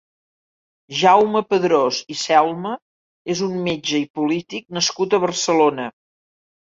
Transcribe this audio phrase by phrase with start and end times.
[0.99, 2.71] Jaume Padrós i Selma
[3.33, 5.87] és un metge i polític nascut a Barcelona.